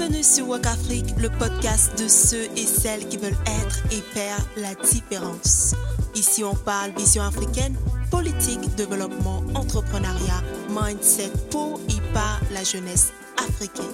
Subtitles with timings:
[0.00, 4.38] Bienvenue sur Walk Afrique, le podcast de ceux et celles qui veulent être et faire
[4.56, 5.74] la différence.
[6.14, 7.76] Ici, on parle vision africaine,
[8.10, 13.12] politique, développement, entrepreneuriat, mindset pour et par la jeunesse
[13.46, 13.84] africaine.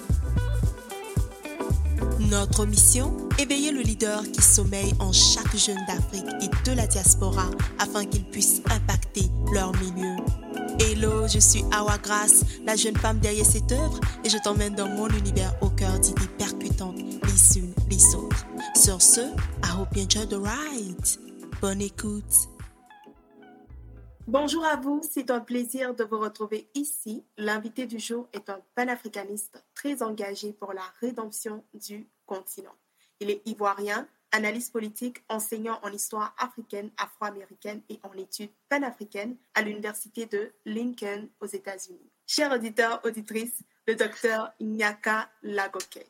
[2.21, 7.49] Notre mission Éveiller le leader qui sommeille en chaque jeune d'Afrique et de la diaspora
[7.79, 10.15] afin qu'ils puissent impacter leur milieu.
[10.79, 14.87] Hello, je suis Awa Grace, la jeune femme derrière cette œuvre, et je t'emmène dans
[14.87, 18.45] mon univers cœur d'idées percutantes les unes les autres.
[18.75, 19.21] Sur ce,
[19.63, 21.05] I hope you enjoy the ride.
[21.61, 22.49] Bonne écoute.
[24.27, 27.23] Bonjour à vous, c'est un plaisir de vous retrouver ici.
[27.37, 32.75] L'invité du jour est un panafricaniste très engagé pour la rédemption du continent.
[33.19, 39.61] Il est ivoirien, analyste politique, enseignant en histoire africaine, afro-américaine et en études panafricaines à
[39.61, 42.11] l'université de Lincoln aux États-Unis.
[42.25, 46.05] Cher auditeur, auditrice, le docteur Nyaka Lagoke.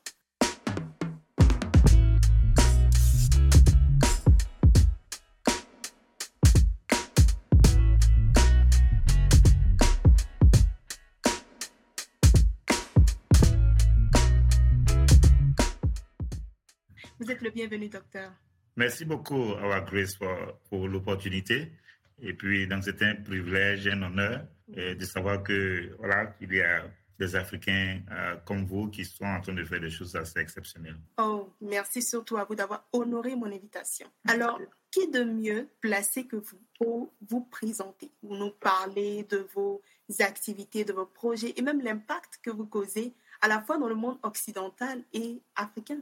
[17.19, 18.31] Vous êtes le bienvenu, docteur.
[18.75, 20.29] Merci beaucoup, Awa Grace, pour,
[20.69, 21.73] pour l'opportunité.
[22.19, 26.61] Et puis, donc, c'est un privilège, un honneur euh, de savoir que, voilà, qu'il y
[26.61, 26.83] a
[27.19, 30.97] des Africains euh, comme vous qui sont en train de faire des choses assez exceptionnelles.
[31.17, 34.07] Oh, merci surtout à vous d'avoir honoré mon invitation.
[34.27, 34.59] Alors,
[34.91, 39.81] qui de mieux placé que vous pour vous présenter, pour nous parler de vos
[40.19, 43.95] activités, de vos projets et même l'impact que vous causez à la fois dans le
[43.95, 45.99] monde occidental et africain?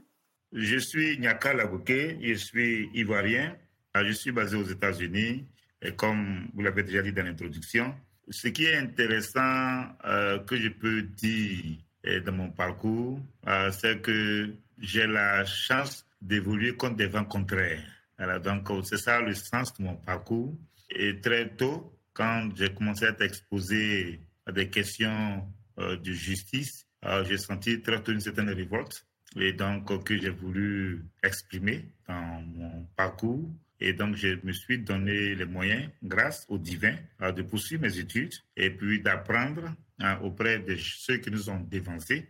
[0.51, 3.57] Je suis Nyaka Labouké, je suis ivoirien,
[3.95, 5.45] je suis basé aux États-Unis
[5.81, 7.95] et comme vous l'avez déjà dit dans l'introduction,
[8.29, 14.01] ce qui est intéressant euh, que je peux dire euh, dans mon parcours, euh, c'est
[14.01, 17.83] que j'ai la chance d'évoluer contre des vents contraires.
[18.17, 20.55] Alors, donc, c'est ça le sens de mon parcours.
[20.89, 25.45] Et très tôt, quand j'ai commencé à être exposé à des questions
[25.77, 26.87] de justice,
[27.27, 32.85] j'ai senti très tôt une certaine révolte et donc que j'ai voulu exprimer dans mon
[32.95, 33.49] parcours.
[33.79, 38.33] Et donc, je me suis donné les moyens, grâce au divin, de poursuivre mes études
[38.57, 39.73] et puis d'apprendre
[40.21, 42.27] auprès de ceux qui nous ont dévancés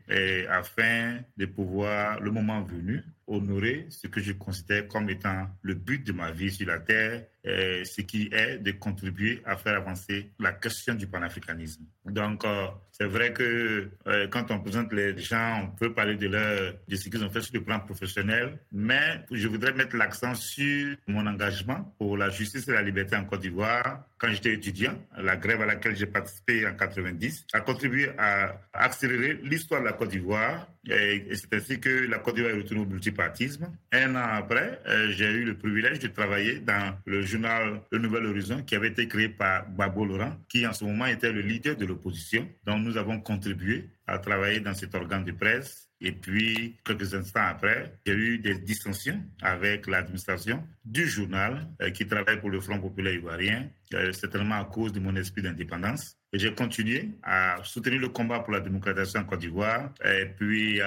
[0.49, 6.05] afin de pouvoir, le moment venu, honorer ce que je considère comme étant le but
[6.05, 10.51] de ma vie sur la Terre, ce qui est de contribuer à faire avancer la
[10.51, 11.85] question du panafricanisme.
[12.05, 16.27] Donc, euh, c'est vrai que euh, quand on présente les gens, on peut parler de,
[16.27, 20.35] leur, de ce qu'ils ont fait sur le plan professionnel, mais je voudrais mettre l'accent
[20.35, 24.05] sur mon engagement pour la justice et la liberté en Côte d'Ivoire.
[24.17, 29.39] Quand j'étais étudiant, la grève à laquelle j'ai participé en 90 a contribué à accélérer
[29.43, 32.85] l'histoire de la Côte d'Ivoire et, c'est ainsi que la Côte d'Ivoire est retournée au
[32.85, 33.67] multipartisme.
[33.91, 38.25] Un an après, euh, j'ai eu le privilège de travailler dans le journal Le Nouvel
[38.25, 41.75] Horizon qui avait été créé par Babo Laurent, qui en ce moment était le leader
[41.75, 42.47] de l'opposition.
[42.65, 47.47] Donc nous avons contribué à travailler dans cet organe de presse et puis, quelques instants
[47.47, 52.49] après, il y a eu des dissensions avec l'administration du journal euh, qui travaille pour
[52.49, 56.17] le Front populaire ivoirien, euh, certainement à cause de mon esprit d'indépendance.
[56.37, 60.85] J'ai continué à soutenir le combat pour la démocratisation en Côte d'Ivoire, et puis euh,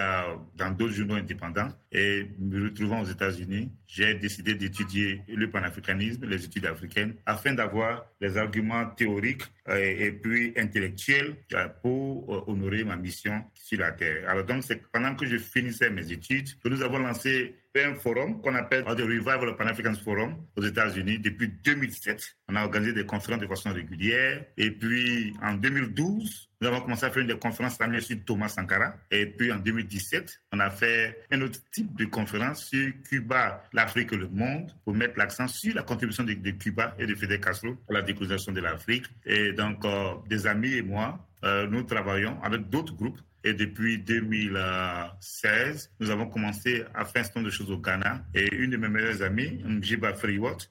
[0.56, 1.68] dans d'autres journaux indépendants.
[1.90, 8.04] Et me retrouvant aux États-Unis, j'ai décidé d'étudier le panafricanisme, les études africaines, afin d'avoir
[8.20, 9.44] les arguments théoriques
[9.74, 11.36] et puis intellectuels
[11.82, 14.28] pour honorer ma mission sur la Terre.
[14.28, 18.40] Alors donc, c'est pendant que je finissais mes études que nous avons lancé un forum
[18.40, 22.36] qu'on appelle The Revival Pan African Forum aux États-Unis depuis 2007.
[22.48, 24.44] On a organisé des conférences de façon régulière.
[24.56, 28.94] Et puis en 2012, nous avons commencé à faire une conférence annuelle sur Thomas Sankara.
[29.10, 34.12] Et puis en 2017, on a fait un autre type de conférence sur Cuba, l'Afrique
[34.12, 37.76] et le monde pour mettre l'accent sur la contribution de, Cuba et de Fidel Castro
[37.88, 39.06] à la décolonisation de l'Afrique.
[39.24, 43.98] Et donc, euh, des amis et moi, euh, nous travaillons avec d'autres groupes et depuis
[43.98, 48.24] 2016, nous avons commencé à faire un certain de choses au Ghana.
[48.34, 50.70] Et une de mes meilleures amies, Mjiba Freewatt,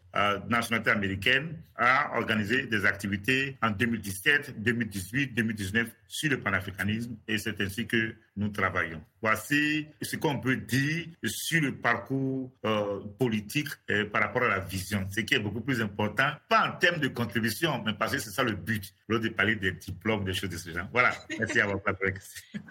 [0.49, 7.15] nationalité américaine, a organisé des activités en 2017, 2018, 2019 sur le panafricanisme.
[7.27, 9.01] Et c'est ainsi que nous travaillons.
[9.21, 14.59] Voici ce qu'on peut dire sur le parcours euh, politique euh, par rapport à la
[14.59, 18.19] vision, ce qui est beaucoup plus important, pas en termes de contribution, mais parce que
[18.19, 20.87] c'est ça le but, lors de parler des diplômes, des choses de ce genre.
[20.91, 21.81] Voilà, merci à vous.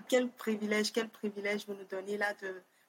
[0.09, 2.35] Quel privilège, quel privilège vous nous donnez là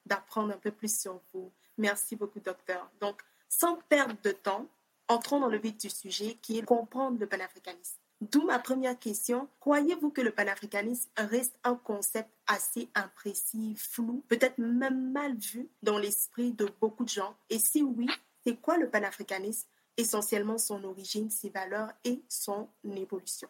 [0.06, 1.50] d'apprendre un peu plus sur vous.
[1.76, 2.90] Merci beaucoup, docteur.
[3.00, 4.66] Donc, sans perdre de temps,
[5.08, 7.98] entrons dans le vif du sujet qui est comprendre le panafricanisme.
[8.20, 9.48] D'où ma première question.
[9.60, 15.98] Croyez-vous que le panafricanisme reste un concept assez imprécis, flou, peut-être même mal vu dans
[15.98, 17.36] l'esprit de beaucoup de gens?
[17.48, 18.08] Et si oui,
[18.44, 19.68] c'est quoi le panafricanisme?
[19.96, 23.48] Essentiellement son origine, ses valeurs et son évolution.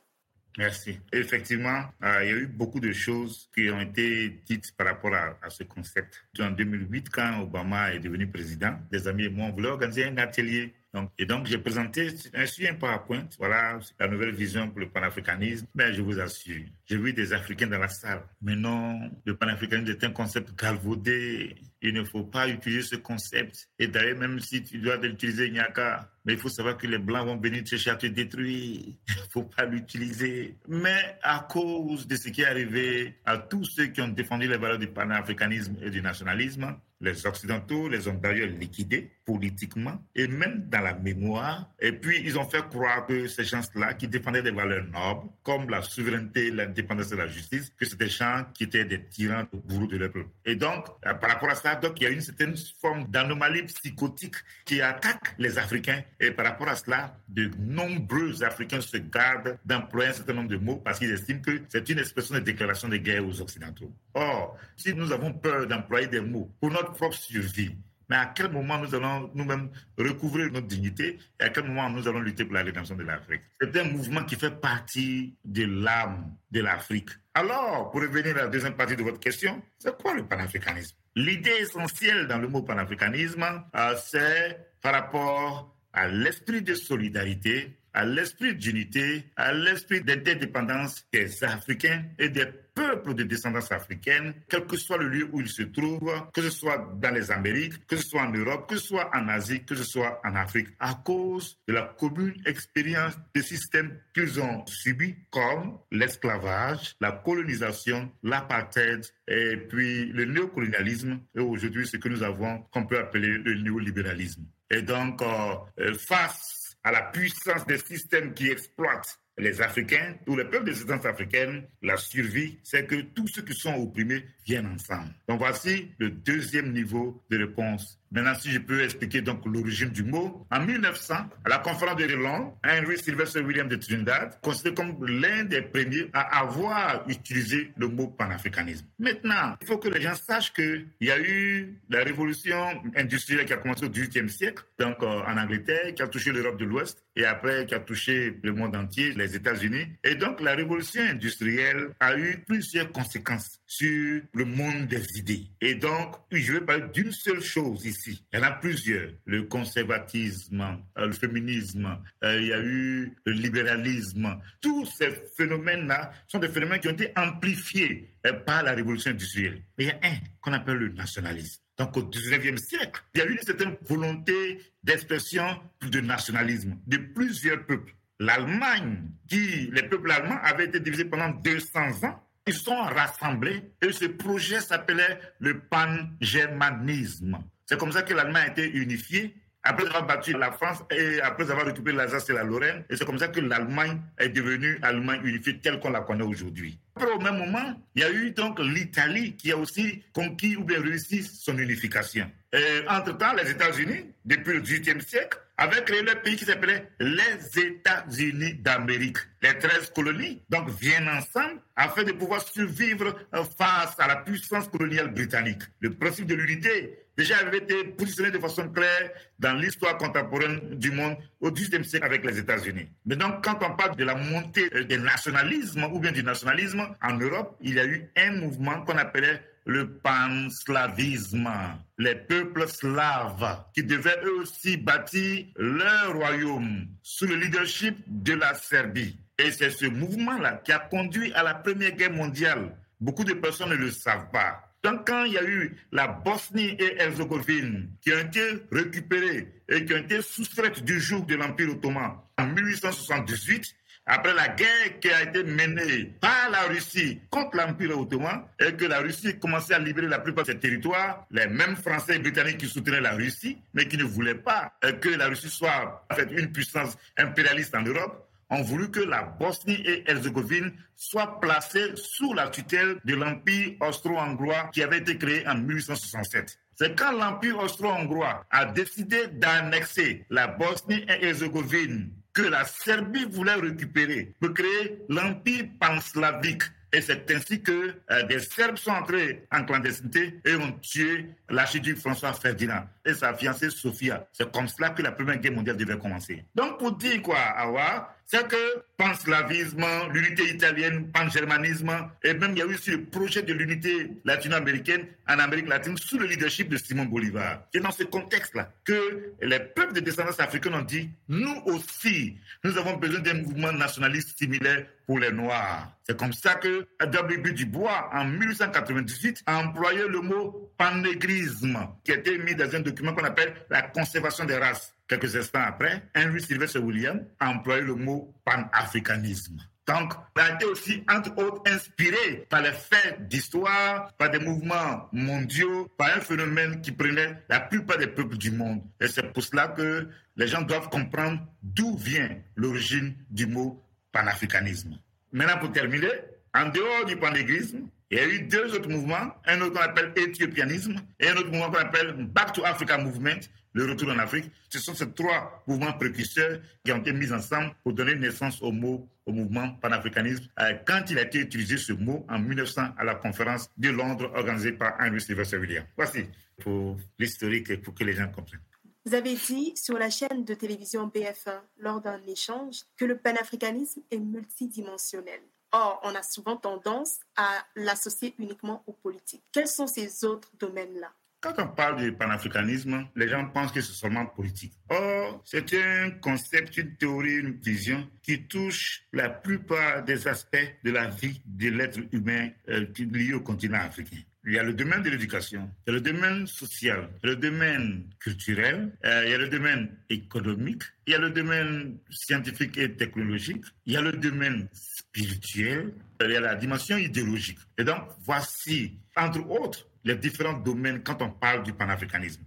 [0.58, 0.98] Merci.
[1.12, 5.14] Effectivement, euh, il y a eu beaucoup de choses qui ont été dites par rapport
[5.14, 6.26] à, ce concept.
[6.40, 10.16] En 2008, quand Obama est devenu président, des amis et moi, on voulait organiser un
[10.18, 10.74] atelier
[11.18, 13.28] et donc, j'ai présenté ainsi un PowerPoint.
[13.38, 15.66] Voilà la nouvelle vision pour le panafricanisme.
[15.74, 18.22] Mais je vous assure, j'ai vu des Africains dans la salle.
[18.40, 21.56] Mais non, le panafricanisme est un concept galvaudé.
[21.82, 23.68] Il ne faut pas utiliser ce concept.
[23.78, 27.26] Et d'ailleurs, même si tu dois l'utiliser, Nyaka, mais il faut savoir que les Blancs
[27.26, 28.80] vont venir chercher à te détruire.
[28.84, 30.56] Il ne faut pas l'utiliser.
[30.68, 34.58] Mais à cause de ce qui est arrivé à tous ceux qui ont défendu les
[34.58, 40.68] valeurs du panafricanisme et du nationalisme, les Occidentaux les ont d'ailleurs liquidés politiquement et même
[40.68, 41.70] dans la mémoire.
[41.78, 45.70] Et puis, ils ont fait croire que ces gens-là, qui défendaient des valeurs nobles, comme
[45.70, 49.58] la souveraineté, l'indépendance et la justice, que c'était des gens qui étaient des tyrans au
[49.58, 50.30] bourreaux de leur peuple.
[50.44, 54.36] Et donc, par rapport à ça, donc, il y a une certaine forme d'anomalie psychotique
[54.64, 56.02] qui attaque les Africains.
[56.20, 60.56] Et par rapport à cela, de nombreux Africains se gardent d'employer un certain nombre de
[60.56, 63.92] mots parce qu'ils estiment que c'est une expression de déclaration de guerre aux Occidentaux.
[64.14, 67.74] Or, si nous avons peur d'employer des mots pour notre propre survie,
[68.08, 69.68] mais à quel moment nous allons nous-mêmes
[69.98, 73.42] recouvrir notre dignité et à quel moment nous allons lutter pour la rédemption de l'Afrique?
[73.60, 77.10] C'est un mouvement qui fait partie de l'âme de l'Afrique.
[77.38, 80.96] Alors, pour revenir à la deuxième partie de votre question, c'est quoi le panafricanisme?
[81.14, 83.44] L'idée essentielle dans le mot panafricanisme,
[83.76, 91.42] euh, c'est par rapport à l'esprit de solidarité, à l'esprit d'unité, à l'esprit d'interdépendance des
[91.42, 95.64] Africains et des peuples de descendance africaine, quel que soit le lieu où ils se
[95.64, 99.10] trouvent, que ce soit dans les Amériques, que ce soit en Europe, que ce soit
[99.12, 103.98] en Asie, que ce soit en Afrique, à cause de la commune expérience des systèmes
[104.14, 111.96] qu'ils ont subis, comme l'esclavage, la colonisation, l'apartheid, et puis le néocolonialisme, et aujourd'hui ce
[111.96, 114.44] que nous avons, qu'on peut appeler le néolibéralisme.
[114.70, 116.57] Et donc, euh, euh, face
[116.88, 121.68] à la puissance des systèmes qui exploitent les Africains, tous les peuples des instances africaines,
[121.82, 124.24] la survie, c'est que tous ceux qui sont opprimés
[124.56, 125.12] ensemble.
[125.28, 130.02] Donc voici le deuxième niveau de réponse Maintenant, si je peux expliquer donc l'origine du
[130.02, 130.46] mot.
[130.50, 131.14] En 1900,
[131.44, 136.08] à la conférence de Irlande, Henry Sylvester William de Trinidad, considéré comme l'un des premiers
[136.14, 138.86] à avoir utilisé le mot panafricanisme.
[138.98, 143.52] Maintenant, il faut que les gens sachent qu'il y a eu la révolution industrielle qui
[143.52, 147.04] a commencé au XVIIIe siècle, donc euh, en Angleterre, qui a touché l'Europe de l'Ouest,
[147.14, 149.86] et après qui a touché le monde entier, les États-Unis.
[150.02, 155.46] Et donc, la révolution industrielle a eu plusieurs conséquences sur le monde des idées.
[155.60, 159.10] Et donc, je vais parler d'une seule chose ici il y en a plusieurs.
[159.26, 160.60] Le conservatisme,
[160.98, 164.38] euh, le féminisme, euh, il y a eu le libéralisme.
[164.60, 169.62] Tous ces phénomènes-là sont des phénomènes qui ont été amplifiés euh, par la révolution industrielle.
[169.76, 171.62] Mais il y a un qu'on appelle le nationalisme.
[171.76, 176.96] Donc au 19e siècle, il y a eu une certaine volonté d'expression de nationalisme de
[176.96, 177.94] plusieurs peuples.
[178.18, 183.92] L'Allemagne, qui, les peuples allemands avaient été divisés pendant 200 ans, ils sont rassemblés et
[183.92, 187.38] ce projet s'appelait le pan-germanisme.
[187.66, 191.50] C'est comme ça que l'Allemagne a été unifiée après avoir battu la France et après
[191.50, 192.84] avoir récupéré l'Alsace et la Lorraine.
[192.88, 196.78] Et c'est comme ça que l'Allemagne est devenue Allemagne unifiée telle qu'on la connaît aujourd'hui.
[196.96, 200.64] Après, au même moment, il y a eu donc l'Italie qui a aussi conquis ou
[200.64, 202.30] bien réussi son unification.
[202.52, 207.58] Et entre-temps, les États-Unis, depuis le XVIIIe siècle, avaient créé le pays qui s'appelait les
[207.58, 209.18] États-Unis d'Amérique.
[209.42, 215.12] Les 13 colonies, donc, viennent ensemble afin de pouvoir survivre face à la puissance coloniale
[215.12, 215.62] britannique.
[215.80, 219.10] Le principe de l'unité déjà avait été positionné de façon claire
[219.40, 222.88] dans l'histoire contemporaine du monde au XVIIIe siècle avec les États-Unis.
[223.04, 227.14] Mais donc, quand on parle de la montée des nationalismes ou bien du nationalisme en
[227.14, 231.50] Europe, il y a eu un mouvement qu'on appelait le panslavisme,
[231.98, 238.54] les peuples slaves qui devaient eux aussi bâtir leur royaume sous le leadership de la
[238.54, 239.18] Serbie.
[239.38, 242.78] Et c'est ce mouvement-là qui a conduit à la Première Guerre mondiale.
[242.98, 244.64] Beaucoup de personnes ne le savent pas.
[244.82, 249.84] Donc, quand il y a eu la Bosnie et Herzégovine qui ont été récupérées et
[249.84, 253.74] qui ont été soustraites du joug de l'Empire ottoman en 1878,
[254.08, 258.86] après la guerre qui a été menée par la Russie contre l'Empire ottoman et que
[258.86, 262.58] la Russie commençait à libérer la plupart de ses territoires, les mêmes Français et Britanniques
[262.58, 266.96] qui soutenaient la Russie, mais qui ne voulaient pas que la Russie soit une puissance
[267.18, 272.96] impérialiste en Europe, ont voulu que la Bosnie et Herzégovine soit placée sous la tutelle
[273.04, 276.58] de l'Empire austro-hongrois qui avait été créé en 1867.
[276.76, 283.54] C'est quand l'Empire austro-hongrois a décidé d'annexer la Bosnie et Herzégovine que la Serbie voulait
[283.54, 289.64] récupérer pour créer l'empire panslavique et c'est ainsi que euh, des Serbes sont entrés en
[289.64, 294.26] clandestinité et ont tué l'archiduc François Ferdinand et sa fiancée Sofia.
[294.32, 296.44] C'est comme cela que la Première Guerre mondiale devait commencer.
[296.54, 302.62] Donc pour dire quoi, Awa, c'est que panslavisme, l'unité italienne, pan-germanisme, et même il y
[302.62, 306.76] a eu aussi le projet de l'unité latino-américaine en Amérique latine sous le leadership de
[306.76, 307.62] Simon Bolivar.
[307.72, 312.76] C'est dans ce contexte-là que les peuples de descendance africaine ont dit, nous aussi, nous
[312.76, 315.92] avons besoin d'un mouvement nationaliste similaire pour les Noirs.
[316.06, 317.50] C'est comme ça que W.B.
[317.50, 322.80] Du Bois, en 1898, a employé le mot panégrisme, qui a été mis dans un
[322.80, 324.92] document qu'on appelle la conservation des races.
[325.08, 329.58] Quelques instants après, Henry Sylvester Williams a employé le mot panafricanisme.
[329.86, 335.08] Donc, il a été aussi, entre autres, inspiré par les faits d'histoire, par des mouvements
[335.12, 338.82] mondiaux, par un phénomène qui prenait la plupart des peuples du monde.
[339.00, 344.98] Et c'est pour cela que les gens doivent comprendre d'où vient l'origine du mot panafricanisme.
[345.32, 346.12] Maintenant, pour terminer,
[346.54, 350.12] en dehors du panégrisme, il y a eu deux autres mouvements, un autre qu'on appelle
[350.16, 353.40] éthiopianisme et un autre mouvement qu'on appelle Back to Africa Movement,
[353.78, 354.50] le retour en Afrique.
[354.68, 358.72] Ce sont ces trois mouvements précurseurs qui ont été mis ensemble pour donner naissance au
[358.72, 363.04] mot, au mouvement panafricanisme, euh, quand il a été utilisé ce mot en 1900 à
[363.04, 365.86] la conférence de Londres organisée par Henry Sylvester Williams.
[365.96, 366.26] Voici
[366.60, 368.60] pour l'historique et pour que les gens comprennent.
[369.04, 374.02] Vous avez dit sur la chaîne de télévision BF1 lors d'un échange que le panafricanisme
[374.10, 375.40] est multidimensionnel.
[375.70, 379.44] Or, on a souvent tendance à l'associer uniquement aux politiques.
[379.52, 381.12] Quels sont ces autres domaines-là?
[381.40, 384.72] Quand on parle du panafricanisme, les gens pensent que c'est seulement politique.
[384.88, 390.90] Or, c'est un concept, une théorie, une vision qui touche la plupart des aspects de
[390.90, 394.22] la vie de l'être humain euh, lié au continent africain.
[394.44, 397.32] Il y a le domaine de l'éducation, il y a le domaine social, il y
[397.32, 401.30] a le domaine culturel, euh, il y a le domaine économique, il y a le
[401.30, 405.92] domaine scientifique et technologique, il y a le domaine spirituel,
[406.22, 407.58] il y a la dimension idéologique.
[407.76, 412.42] Et donc, voici, entre autres, les différents domaines quand on parle du panafricanisme.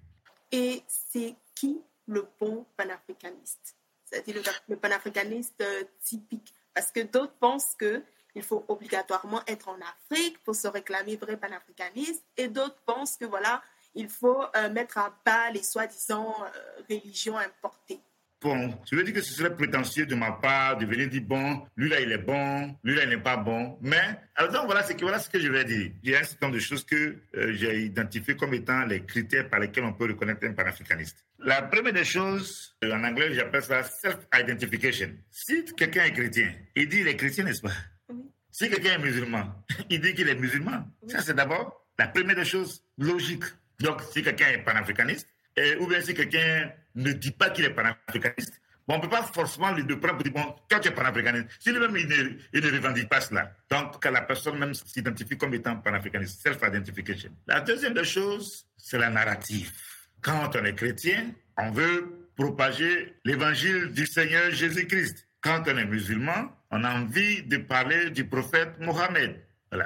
[0.51, 3.75] Et c'est qui le bon panafricaniste?
[4.05, 8.03] C'est-à-dire le, panafricaniste euh, typique Parce que d'autres pensent que
[8.35, 13.25] il faut obligatoirement être en Afrique pour se réclamer vrai panafricaniste, et d'autres pensent que
[13.25, 13.61] voilà,
[13.93, 18.00] il faut euh, mettre à bas les soi-disant euh, religions importées.
[18.41, 21.61] Bon, je veux dire que ce serait prétentieux de ma part de venir dire bon,
[21.75, 23.77] lui là il est bon, lui là il n'est pas bon.
[23.81, 24.01] Mais
[24.33, 25.91] alors donc voilà ce que voilà ce que je vais dire.
[26.01, 29.05] Il y a un certain nombre de choses que euh, j'ai identifiées comme étant les
[29.05, 31.23] critères par lesquels on peut reconnaître un panafricaniste.
[31.37, 35.11] La première des choses, euh, en anglais j'appelle ça self-identification.
[35.29, 37.69] Si quelqu'un est chrétien, il dit il est chrétien, n'est-ce pas?
[38.49, 39.53] Si quelqu'un est musulman,
[39.91, 40.87] il dit qu'il est musulman.
[41.07, 43.45] Ça c'est d'abord la première des choses logiques.
[43.79, 45.27] Donc si quelqu'un est panafricaniste,
[45.79, 49.23] ou bien si quelqu'un ne dit pas qu'il est panafricaniste, bon, on ne peut pas
[49.23, 52.07] forcément le prendre pour dire, bon, quand tu es panafricaniste, si lui-même il
[52.61, 57.31] ne, revendique pas cela, donc que la personne même s'identifie comme étant panafricaniste, self-identification.
[57.47, 59.71] La deuxième des choses, c'est la narrative.
[60.21, 65.27] Quand on est chrétien, on veut propager l'évangile du Seigneur Jésus-Christ.
[65.41, 69.41] Quand on est musulman, on a envie de parler du prophète Mohammed.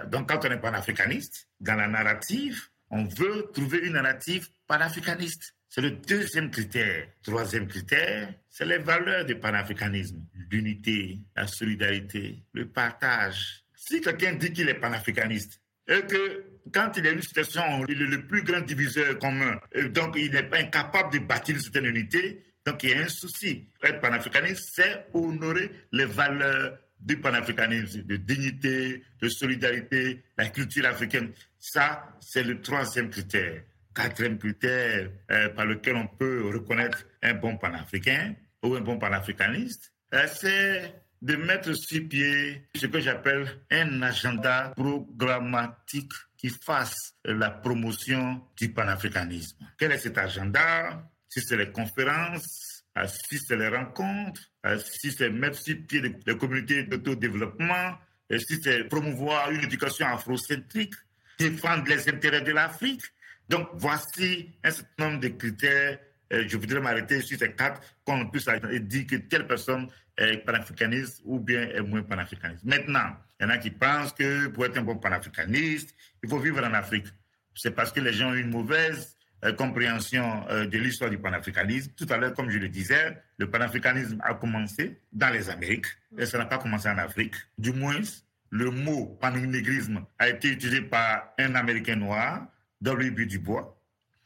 [0.07, 5.55] Donc quand on est panafricaniste, dans la narrative, on veut trouver une narrative panafricaniste.
[5.69, 7.07] C'est le deuxième critère.
[7.21, 10.25] Troisième critère, c'est les valeurs du panafricanisme.
[10.49, 13.65] L'unité, la solidarité, le partage.
[13.75, 18.05] Si quelqu'un dit qu'il est panafricaniste et que quand il a une situation, il est
[18.05, 21.85] le plus grand diviseur commun, et donc il n'est pas incapable de bâtir une certaine
[21.85, 23.69] unité, donc il y a un souci.
[23.83, 31.31] Être panafricaniste, c'est honorer les valeurs du panafricanisme, de dignité, de solidarité, la culture africaine.
[31.59, 33.61] Ça, c'est le troisième critère
[33.95, 39.93] quatrième critère euh, par lequel on peut reconnaître un bon panafricain ou un bon panafricaniste,
[40.13, 47.49] euh, c'est de mettre sur pied ce que j'appelle un agenda programmatique qui fasse la
[47.49, 49.65] promotion du panafricanisme.
[49.79, 51.09] Quel est cet agenda?
[51.29, 54.41] Si c'est les conférences, euh, si c'est les rencontres,
[54.77, 57.97] si c'est mettre sur pied les communautés d'autodéveloppement,
[58.31, 60.93] si c'est promouvoir une éducation afrocentrique,
[61.37, 63.01] défendre les intérêts de l'Afrique,
[63.49, 65.99] donc, voici un certain nombre de critères.
[66.33, 68.47] Euh, je voudrais m'arrêter sur ces quatre qu'on puisse
[68.81, 69.87] dire que telle personne
[70.17, 72.63] est panafricaniste ou bien est moins panafricaniste.
[72.63, 76.39] Maintenant, il y en a qui pensent que pour être un bon panafricaniste, il faut
[76.39, 77.05] vivre en Afrique.
[77.53, 81.91] C'est parce que les gens ont une mauvaise euh, compréhension euh, de l'histoire du panafricanisme.
[81.95, 85.87] Tout à l'heure, comme je le disais, le panafricanisme a commencé dans les Amériques
[86.17, 87.35] et ça n'a pas commencé en Afrique.
[87.57, 88.01] Du moins,
[88.49, 92.47] le mot panégrisme a été utilisé par un Américain noir
[92.85, 93.21] W.B.
[93.21, 93.75] Du Bois.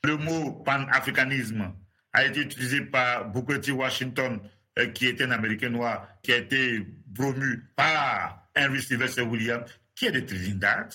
[0.04, 1.74] Le mot pan-africanisme
[2.12, 3.72] a été utilisé par Booker T.
[3.72, 4.40] Washington
[4.94, 10.12] qui était un Américain noir, qui a été promu par Henry Sylvester Williams, qui est
[10.12, 10.94] de Trinidad.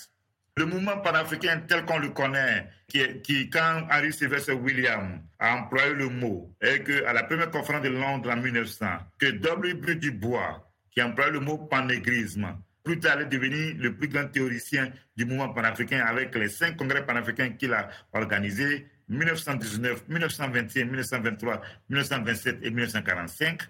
[0.57, 5.93] Le mouvement panafricain tel qu'on le connaît, qui, qui quand Henry Sylvester Williams a employé
[5.93, 8.85] le mot, et qu'à la première conférence de Londres en 1900,
[9.19, 9.95] que W.
[9.95, 14.91] Dubois, qui a employé le mot panégrisme, plus tard est devenu le plus grand théoricien
[15.17, 22.59] du mouvement panafricain avec les cinq congrès panafricains qu'il a organisés, 1919, 1921, 1923, 1927
[22.61, 23.61] et 1945.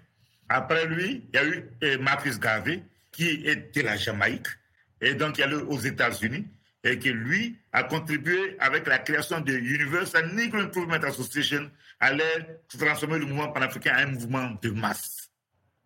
[0.48, 4.48] Après lui, il y a eu eh, Marcus Garvey, qui de la Jamaïque,
[5.00, 6.46] et donc il y a eu aux États-Unis,
[6.84, 11.70] et qui lui a contribué avec la création de Universal Negro Improvement Association
[12.00, 12.10] à
[12.68, 15.30] transformer le mouvement panafricain en un mouvement de masse.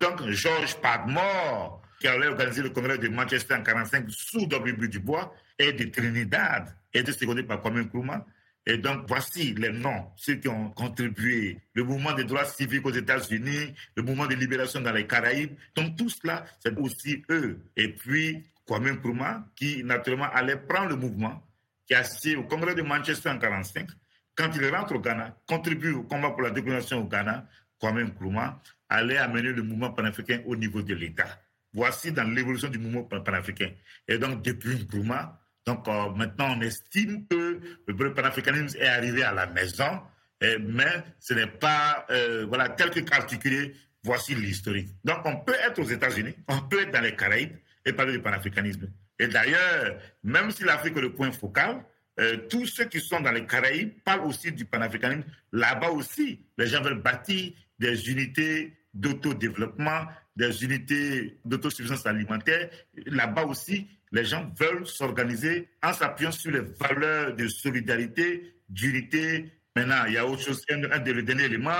[0.01, 4.87] Donc Georges Padmore, qui allait organiser le congrès de Manchester en 1945 sous W.
[4.87, 8.25] Dubois, et de Trinidad, été secondé par Kwame Nkrumah,
[8.65, 11.59] et donc, voici les noms, ceux qui ont contribué.
[11.73, 15.55] Le mouvement des droits civiques aux États-Unis, le mouvement de libération dans les Caraïbes.
[15.75, 17.59] Donc, tout cela, c'est aussi eux.
[17.75, 21.41] Et puis, Kwame Nkrumah, qui naturellement allait prendre le mouvement,
[21.87, 23.89] qui a assisté au congrès de Manchester en 1945.
[24.35, 27.47] Quand il rentre au Ghana, contribue au combat pour la décolonisation au Ghana,
[27.79, 31.40] Kwame Nkrumah allait amener le mouvement panafricain au niveau de l'État.
[31.73, 33.71] Voici dans l'évolution du mouvement panafricain.
[34.07, 39.31] Et donc, depuis Nkrumah, donc euh, maintenant, on estime que le panafricanisme est arrivé à
[39.31, 40.01] la maison,
[40.41, 44.89] mais ce n'est pas, euh, voilà, tel que calculé, voici l'historique.
[45.03, 48.21] Donc on peut être aux États-Unis, on peut être dans les Caraïbes et parler du
[48.21, 48.89] panafricanisme.
[49.19, 51.83] Et d'ailleurs, même si l'Afrique est le point focal,
[52.19, 55.23] euh, tous ceux qui sont dans les Caraïbes parlent aussi du panafricanisme.
[55.51, 62.69] Là-bas aussi, les gens veulent bâtir des unités d'autodéveloppement, des unités d'autosuffisance alimentaire.
[63.05, 69.51] Là-bas aussi, les gens veulent s'organiser en s'appuyant sur les valeurs de solidarité, d'unité.
[69.75, 71.71] Maintenant, il y a autre chose, un, des derniers éléments,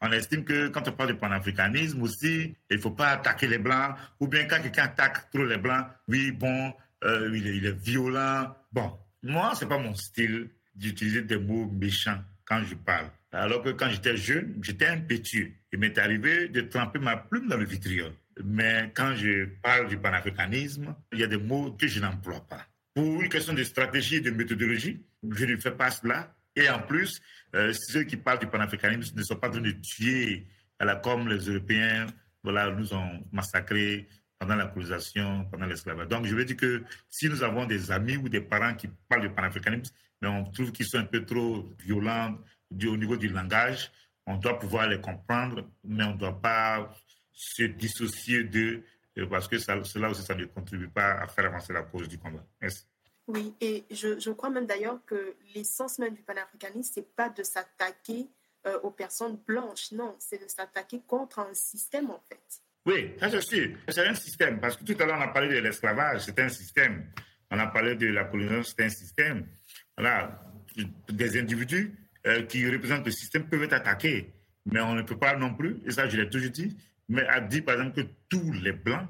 [0.00, 3.58] on estime que quand on parle de panafricanisme aussi, il ne faut pas attaquer les
[3.58, 7.66] Blancs, ou bien quand quelqu'un attaque trop les Blancs, oui, bon, euh, il, est, il,
[7.66, 8.54] est, violent.
[8.72, 13.06] Bon, moi, ce n'est pas mon style d'utiliser des mots méchants quand je parle.
[13.32, 15.52] Alors que quand j'étais jeune, j'étais impétueux.
[15.76, 18.10] Il m'est arrivé de tremper ma plume dans le vitriol.
[18.42, 22.66] Mais quand je parle du panafricanisme, il y a des mots que je n'emploie pas.
[22.94, 26.34] Pour une question de stratégie et de méthodologie, je ne fais pas cela.
[26.54, 27.20] Et en plus,
[27.54, 30.46] euh, ceux qui parlent du panafricanisme ne sont pas de tuer,
[31.02, 32.06] comme les Européens
[32.42, 34.08] voilà, nous ont massacrés
[34.38, 36.08] pendant la colonisation, pendant l'esclavage.
[36.08, 39.28] Donc, je veux dire que si nous avons des amis ou des parents qui parlent
[39.28, 42.38] du panafricanisme, mais on trouve qu'ils sont un peu trop violents
[42.72, 43.90] au niveau du langage,
[44.26, 46.92] on doit pouvoir les comprendre, mais on ne doit pas
[47.32, 48.82] se dissocier d'eux,
[49.18, 52.08] euh, parce que ça, cela aussi, ça ne contribue pas à faire avancer la cause
[52.08, 52.44] du combat.
[52.60, 52.84] Merci.
[53.28, 57.28] Oui, et je, je crois même d'ailleurs que l'essence même du panafricanisme, ce n'est pas
[57.28, 58.28] de s'attaquer
[58.66, 62.62] euh, aux personnes blanches, non, c'est de s'attaquer contre un système en fait.
[62.84, 65.48] Oui, ça c'est sûr, c'est un système, parce que tout à l'heure on a parlé
[65.48, 67.10] de l'esclavage, c'est un système.
[67.50, 69.46] On a parlé de la colonisation, c'est un système.
[69.96, 70.40] Voilà,
[71.08, 71.94] des individus
[72.26, 74.32] euh, qui représentent le système peuvent être attaqués,
[74.66, 76.76] mais on ne peut pas non plus, et ça je l'ai toujours dit,
[77.08, 79.06] mais a dit par exemple que tous les Blancs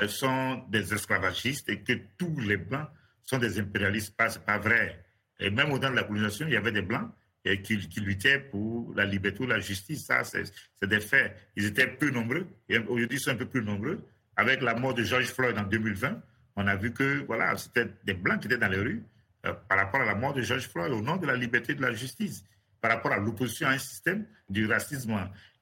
[0.00, 2.88] euh, sont des esclavagistes et que tous les Blancs
[3.24, 4.14] sont des impérialistes.
[4.18, 5.02] Ce n'est pas vrai.
[5.40, 7.10] Et même au temps de la colonisation, il y avait des Blancs
[7.44, 10.06] et qui, luttaient pour la liberté ou la justice.
[10.06, 10.44] Ça, c'est
[10.82, 11.34] des faits.
[11.56, 14.02] Ils étaient peu nombreux et aujourd'hui, ils sont un peu plus nombreux.
[14.36, 16.20] Avec la mort de George Floyd en 2020,
[16.56, 19.02] on a vu que voilà, c'était des Blancs qui étaient dans les rues
[19.46, 21.76] euh, par rapport à la mort de George Floyd au nom de la liberté et
[21.76, 22.44] de la justice,
[22.80, 25.16] par rapport à l'opposition à un système du racisme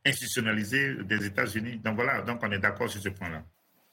[0.05, 1.79] institutionnalisé des États-Unis.
[1.79, 3.43] Donc voilà, donc on est d'accord sur ce point-là.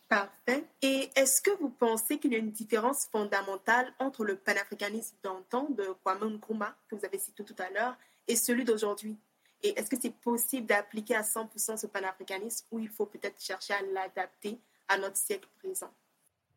[0.07, 0.65] Parfait.
[0.81, 5.69] Et est-ce que vous pensez qu'il y a une différence fondamentale entre le panafricanisme d'antan
[5.71, 9.17] de Kwame Nkrumah, que vous avez cité tout à l'heure, et celui d'aujourd'hui?
[9.63, 13.73] Et est-ce que c'est possible d'appliquer à 100% ce panafricanisme ou il faut peut-être chercher
[13.73, 15.91] à l'adapter à notre siècle présent?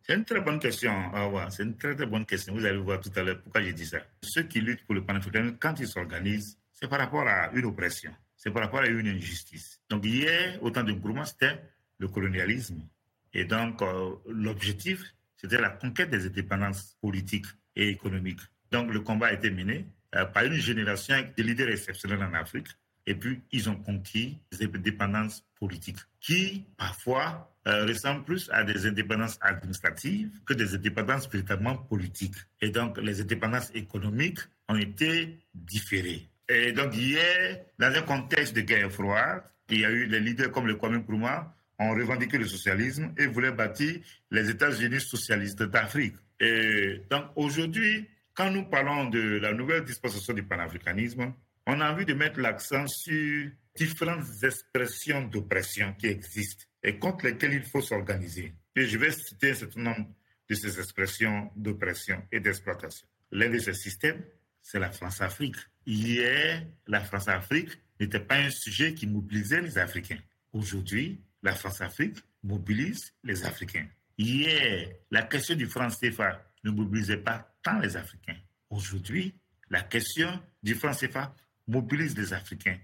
[0.07, 0.93] C'est une très bonne question.
[1.13, 2.55] Ah c'est une très très bonne question.
[2.55, 3.99] Vous allez voir tout à l'heure pourquoi j'ai dit ça.
[4.23, 8.13] Ceux qui luttent pour le panafricanisme, quand ils s'organisent, c'est par rapport à une oppression
[8.37, 9.81] c'est par rapport à une injustice.
[9.89, 11.61] Donc hier, au temps de Nkrumah, c'était
[11.99, 12.81] le colonialisme.
[13.33, 15.03] Et donc euh, l'objectif,
[15.37, 18.41] c'était la conquête des indépendances politiques et économiques.
[18.71, 22.69] Donc le combat a été mené euh, par une génération de leaders exceptionnels en Afrique.
[23.07, 28.87] Et puis, ils ont conquis des indépendances politiques qui, parfois, euh, ressemblent plus à des
[28.87, 32.37] indépendances administratives que des indépendances véritablement politiques.
[32.61, 36.29] Et donc, les indépendances économiques ont été différées.
[36.49, 40.53] Et donc hier, dans un contexte de guerre froide, il y a eu des leaders
[40.53, 46.15] comme le Kwame Nkrumah ont revendiqué le socialisme et voulaient bâtir les États-Unis socialistes d'Afrique.
[46.39, 51.33] Et donc aujourd'hui, quand nous parlons de la nouvelle dispensation du panafricanisme,
[51.67, 57.55] on a envie de mettre l'accent sur différentes expressions d'oppression qui existent et contre lesquelles
[57.55, 58.55] il faut s'organiser.
[58.75, 60.09] Et je vais citer un certain nombre
[60.49, 63.07] de ces expressions d'oppression et d'exploitation.
[63.33, 64.25] L'un de ces systèmes,
[64.63, 65.57] c'est la France-Afrique.
[65.85, 70.19] Hier, la France-Afrique n'était pas un sujet qui mobilisait les Africains.
[70.53, 73.87] Aujourd'hui, la France-Afrique mobilise les Africains.
[74.17, 78.37] Hier, la question du franc CFA ne mobilisait pas tant les Africains.
[78.71, 79.35] Aujourd'hui,
[79.69, 81.35] la question du franc CFA
[81.67, 82.79] mobilise les Africains.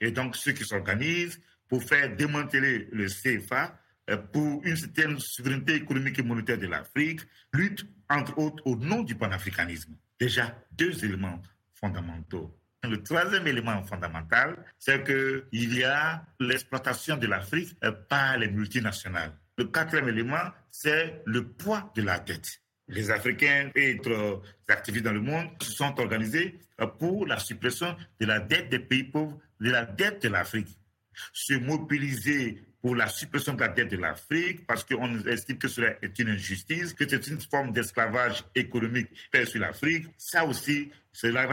[0.00, 3.78] Et donc, ceux qui s'organisent pour faire démanteler le CFA
[4.10, 7.22] euh, pour une certaine souveraineté économique et monétaire de l'Afrique
[7.52, 9.94] luttent, entre autres, au nom du panafricanisme.
[10.20, 11.42] Déjà, deux éléments
[11.74, 12.56] fondamentaux.
[12.84, 19.32] Le troisième élément fondamental, c'est qu'il y a l'exploitation de l'Afrique euh, par les multinationales.
[19.58, 22.60] Le quatrième élément, c'est le poids de la dette.
[22.88, 27.96] Les Africains et autres activistes dans le monde se sont organisés euh, pour la suppression
[28.20, 30.68] de la dette des pays pauvres, de la dette de l'Afrique.
[31.32, 35.94] Se mobiliser pour la suppression de la dette de l'Afrique parce qu'on estime que cela
[36.02, 40.06] est une injustice, que c'est une forme d'esclavage économique fait sur l'Afrique.
[40.18, 41.46] Ça aussi, cela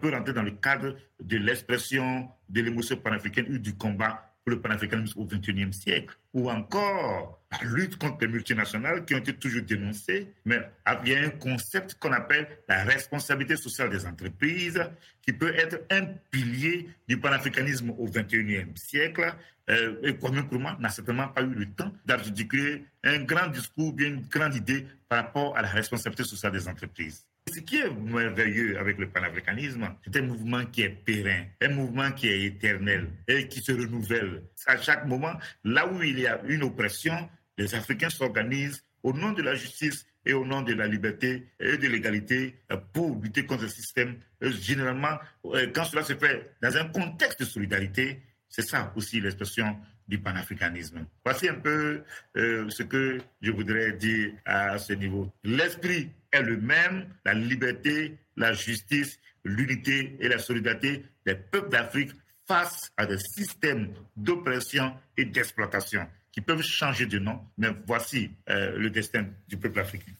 [0.00, 4.60] peut rentrer dans le cadre de l'expression de l'émotion panafricaine ou du combat pour le
[4.60, 9.62] panafricanisme au XXIe siècle, ou encore la lutte contre les multinationales qui ont été toujours
[9.62, 10.60] dénoncées, mais
[11.04, 14.82] il y a un concept qu'on appelle la responsabilité sociale des entreprises,
[15.22, 19.34] qui peut être un pilier du panafricanisme au XXIe siècle.
[19.70, 24.08] Euh, et Kwame Nkrumah n'a certainement pas eu le temps d'articuler un grand discours, bien
[24.08, 27.24] une grande idée par rapport à la responsabilité sociale des entreprises.
[27.50, 32.12] Ce qui est merveilleux avec le panafricanisme, c'est un mouvement qui est périn, un mouvement
[32.12, 34.44] qui est éternel et qui se renouvelle.
[34.66, 37.28] À chaque moment, là où il y a une oppression,
[37.58, 41.76] les Africains s'organisent au nom de la justice et au nom de la liberté et
[41.76, 42.54] de l'égalité
[42.92, 44.16] pour lutter contre le système.
[44.40, 49.76] Généralement, euh, quand cela se fait dans un contexte de solidarité, c'est ça aussi l'expression
[50.08, 51.06] du panafricanisme.
[51.24, 52.02] Voici un peu
[52.36, 55.32] euh, ce que je voudrais dire à ce niveau.
[55.44, 62.12] L'esprit est le même, la liberté, la justice, l'unité et la solidarité des peuples d'Afrique
[62.46, 68.76] face à des systèmes d'oppression et d'exploitation qui peuvent changer de nom, mais voici euh,
[68.78, 70.12] le destin du peuple africain.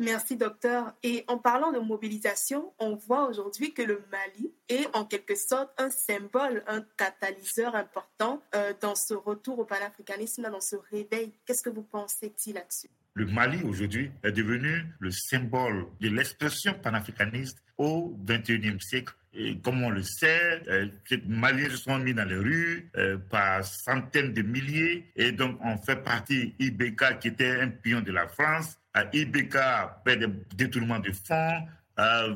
[0.00, 0.92] Merci, docteur.
[1.02, 5.70] Et en parlant de mobilisation, on voit aujourd'hui que le Mali est en quelque sorte
[5.76, 11.32] un symbole, un catalyseur important euh, dans ce retour au panafricanisme, dans ce réveil.
[11.44, 12.90] Qu'est-ce que vous pensez-il là-dessus?
[13.18, 19.82] Le Mali aujourd'hui est devenu le symbole de l'expression panafricaniste au XXIe siècle et comme
[19.82, 24.32] on le sait, euh, les Maliens se sont mis dans les rues euh, par centaines
[24.32, 25.06] de milliers.
[25.16, 28.78] Et donc, on fait partie IBK, qui était un pion de la France.
[29.12, 29.56] IBK
[30.04, 30.26] fait des
[30.56, 31.66] détournements de fonds.
[31.98, 32.34] Euh,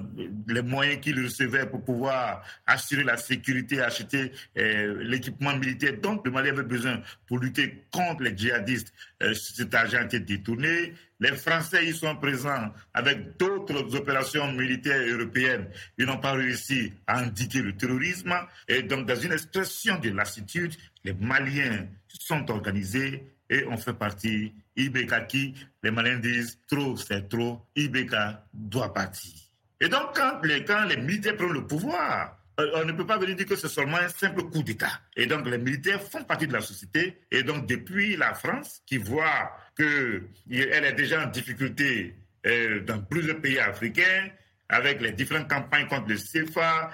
[0.49, 6.31] les moyens qu'il recevait pour pouvoir assurer la sécurité, acheter euh, l'équipement militaire dont le
[6.33, 8.93] Mali avait besoin pour lutter contre les djihadistes.
[9.23, 10.95] Euh, cet argent été détourné.
[11.21, 15.69] Les Français y sont présents avec d'autres opérations militaires européennes.
[15.97, 18.35] Ils n'ont pas réussi à indiquer le terrorisme.
[18.67, 24.53] Et donc, dans une expression de lassitude, les Maliens sont organisés et on fait partie.
[24.75, 27.65] IBK qui, les Maliens disent trop, c'est trop.
[27.77, 28.15] IBK
[28.53, 29.52] doit partir.
[29.83, 33.19] Et donc, quand les, quand les militaires prennent le pouvoir, euh, on ne peut pas
[33.19, 35.01] venir dire que c'est seulement un simple coup d'État.
[35.17, 37.19] Et donc, les militaires font partie de la société.
[37.33, 42.15] Et donc, depuis la France, qui voit qu'elle est déjà en difficulté
[42.47, 44.29] euh, dans plusieurs pays africains,
[44.69, 46.89] avec les différentes campagnes contre le CFA,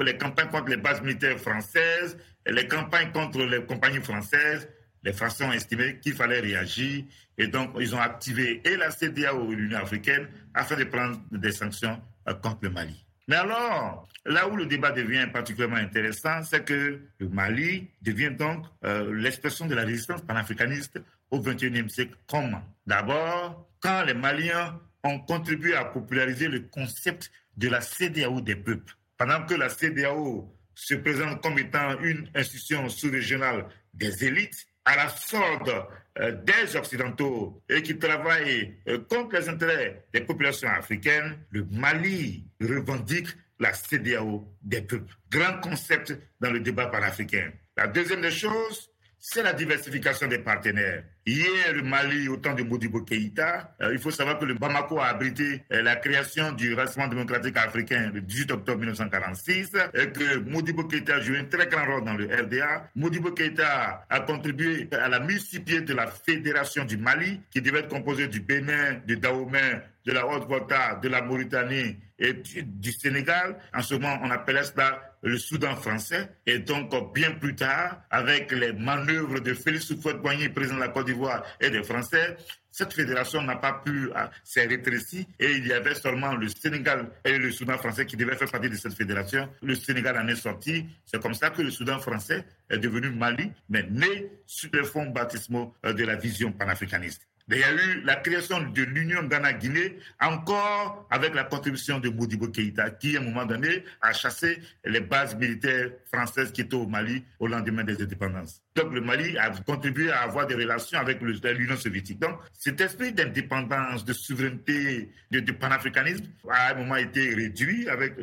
[0.00, 4.68] les campagnes contre les bases militaires françaises, les campagnes contre les compagnies françaises,
[5.02, 7.04] les Français ont estimé qu'il fallait réagir
[7.38, 11.52] et donc ils ont activé et la CDAO et l'Union africaine afin de prendre des
[11.52, 13.04] sanctions euh, contre le Mali.
[13.28, 18.64] Mais alors, là où le débat devient particulièrement intéressant, c'est que le Mali devient donc
[18.84, 22.14] euh, l'expression de la résistance panafricaniste au XXIe siècle.
[22.28, 22.62] Comment?
[22.86, 28.94] D'abord, quand les Maliens ont contribué à populariser le concept de la CDAO des peuples.
[29.16, 35.08] Pendant que la CDAO se présente comme étant une institution sous-régionale des élites, à la
[35.08, 35.70] sorte
[36.18, 42.44] euh, des Occidentaux et qui travaillent euh, contre les intérêts des populations africaines, le Mali
[42.60, 45.14] revendique la CDAO des peuples.
[45.30, 47.50] Grand concept dans le débat panafricain.
[47.76, 48.90] La deuxième des choses,
[49.28, 51.02] c'est la diversification des partenaires.
[51.26, 55.00] Hier, le Mali, au temps de Modibo Keïta, euh, il faut savoir que le Bamako
[55.00, 60.38] a abrité euh, la création du Rassemblement démocratique africain le 18 octobre 1946 et que
[60.48, 62.88] Modibo Keïta a joué un très grand rôle dans le RDA.
[62.94, 67.60] Modibo Keïta a contribué à la mise sur pied de la Fédération du Mali qui
[67.60, 72.92] devait être composée du Bénin, du Dahomey, de la Haute-Volta, de la Mauritanie et du,
[72.92, 73.56] Sénégal.
[73.74, 76.28] En ce moment, on appelait cela le Soudan français.
[76.46, 81.06] Et donc, bien plus tard, avec les manœuvres de Félix Houphouët-Boigny, président de la Côte
[81.06, 82.36] d'Ivoire, et des Français,
[82.76, 87.10] cette fédération n'a pas pu euh, s'est rétrécie et il y avait seulement le Sénégal
[87.24, 89.48] et le Soudan français qui devaient faire partie de cette fédération.
[89.62, 90.84] Le Sénégal en est sorti.
[91.06, 95.06] C'est comme ça que le Soudan français est devenu Mali, mais né sur les fonds
[95.06, 97.26] baptismaux euh, de la vision panafricaniste.
[97.48, 102.48] Il y a eu la création de l'Union Ghana-Guinée, encore avec la contribution de Modibo
[102.48, 106.88] Keïta, qui, à un moment donné, a chassé les bases militaires françaises qui étaient au
[106.88, 108.60] Mali au lendemain des indépendances.
[108.74, 112.18] Donc, le Mali a contribué à avoir des relations avec l'Union soviétique.
[112.18, 117.88] Donc, cet esprit d'indépendance, de souveraineté, de, de panafricanisme, a à un moment été réduit
[117.88, 118.14] avec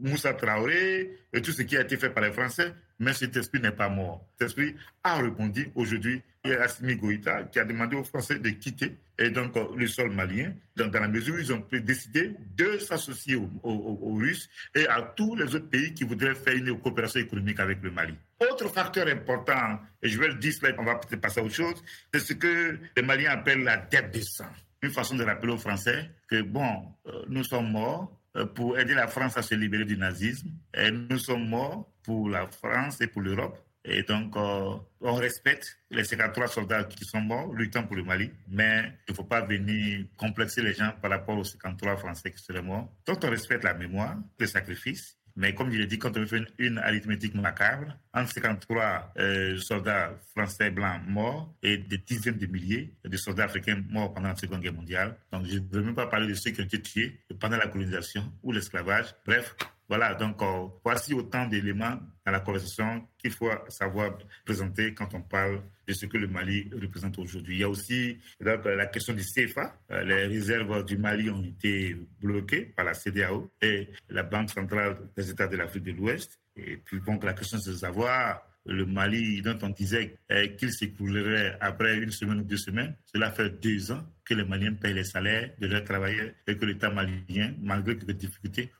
[0.00, 3.60] Moussa Traoré et tout ce qui a été fait par les Français, mais cet esprit
[3.60, 4.26] n'est pas mort.
[4.38, 6.22] Cet esprit a répondu aujourd'hui.
[6.44, 10.52] A Assimi Goïta qui a demandé aux Français de quitter et donc le sol malien,
[10.76, 15.54] dans, la mesure où ils ont décidé de s'associer aux, Russes et à tous les
[15.54, 18.14] autres pays qui voudraient faire une coopération économique avec le Mali.
[18.40, 21.82] Autre facteur important, et je vais le dire, on va peut-être passer à autre chose,
[22.14, 24.50] c'est ce que les Maliens appellent la dette de sang.
[24.80, 28.94] Une façon de rappeler aux Français que, bon, euh, nous sommes morts, euh, pour aider
[28.94, 30.48] la France à se libérer du nazisme.
[30.74, 33.58] Et nous sommes morts pour la France et pour l'Europe.
[33.84, 38.30] Et donc, euh, on respecte les 53 soldats qui sont morts luttant pour le Mali,
[38.48, 42.42] mais il ne faut pas venir complexer les gens par rapport aux 53 Français qui
[42.42, 42.92] seraient morts.
[43.06, 46.42] Donc, on respecte la mémoire, les sacrifices, mais comme je l'ai dit, quand on fait
[46.58, 52.92] une, arithmétique macabre, entre 53 euh, soldats français blancs morts et des dizaines de milliers
[53.04, 55.16] de soldats africains morts pendant la Seconde Guerre mondiale.
[55.32, 57.68] Donc je ne veux même pas parler de ceux qui ont été tués pendant la
[57.68, 59.14] colonisation ou l'esclavage.
[59.24, 59.54] Bref,
[59.88, 65.22] voilà, donc euh, voici autant d'éléments dans la conversation qu'il faut savoir présenter quand on
[65.22, 67.56] parle de ce que le Mali représente aujourd'hui.
[67.56, 69.74] Il y a aussi la question du CFA.
[69.90, 74.98] Euh, les réserves du Mali ont été bloquées par la CDAO et la Banque centrale
[75.16, 76.38] des États de l'Afrique de l'Ouest.
[76.56, 80.72] Et puis donc la question c'est de savoir le Mali dont on disait euh, qu'il
[80.72, 82.94] s'écroulerait après une semaine ou deux semaines.
[83.06, 86.66] Cela fait deux ans que les Maliens payent les salaires de leurs travailleurs et que
[86.66, 88.70] l'État malien, malgré les difficultés,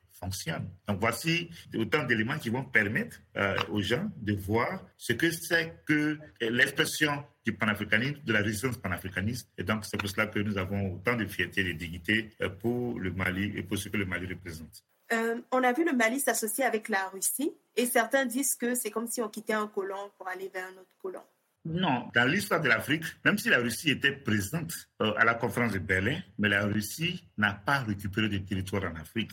[0.87, 5.83] Donc voici autant d'éléments qui vont permettre euh, aux gens de voir ce que c'est
[5.87, 9.49] que l'expression du panafricanisme, de la résistance panafricaniste.
[9.57, 12.49] Et donc c'est pour cela que nous avons autant de fierté et de dignité euh,
[12.49, 14.85] pour le Mali et pour ce que le Mali représente.
[15.13, 18.91] Euh, on a vu le Mali s'associer avec la Russie et certains disent que c'est
[18.91, 21.23] comme si on quittait un colon pour aller vers un autre colon.
[21.65, 25.73] Non, dans l'histoire de l'Afrique, même si la Russie était présente euh, à la conférence
[25.73, 29.33] de Berlin, mais la Russie n'a pas récupéré des territoires en Afrique.